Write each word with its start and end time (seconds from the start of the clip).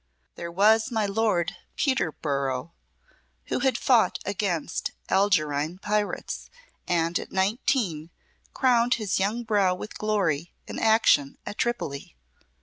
There 0.33 0.51
was 0.51 0.89
my 0.89 1.05
Lord 1.05 1.55
Peterborough, 1.75 2.73
who 3.49 3.59
had 3.59 3.77
fought 3.77 4.17
against 4.25 4.93
Algerine 5.09 5.77
pirates, 5.77 6.49
and 6.87 7.19
at 7.19 7.31
nineteen 7.31 8.09
crowned 8.51 8.95
his 8.95 9.19
young 9.19 9.43
brow 9.43 9.75
with 9.75 9.99
glory 9.99 10.53
in 10.65 10.79
action 10.79 11.37
at 11.45 11.59
Tripoli. 11.59 12.15